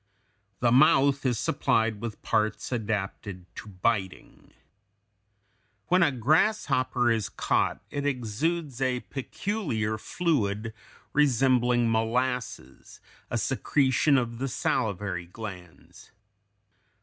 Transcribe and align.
The 0.61 0.71
mouth 0.71 1.27
is 1.27 1.37
supplied 1.37 2.01
with 2.01 2.23
parts 2.23 2.71
adapted 2.71 3.45
to 3.55 3.67
biting. 3.69 4.51
When 5.89 6.01
a 6.01 6.11
grasshopper 6.11 7.01
(Fig. 7.11 7.29
195) 7.29 7.29
is 7.29 7.29
caught 7.29 7.81
it 7.91 8.05
exudes 8.07 8.81
a 8.81 9.01
peculiar 9.01 9.99
fluid 9.99 10.73
resembling 11.13 11.91
molasses, 11.91 12.99
a 13.29 13.37
secretion 13.37 14.17
of 14.17 14.39
the 14.39 14.47
salivary 14.47 15.27
glands. 15.27 16.09